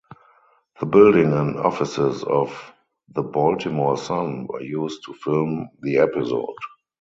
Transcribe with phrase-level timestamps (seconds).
[0.79, 2.73] The building and offices of
[3.09, 6.55] "The Baltimore Sun" were used to film the episode.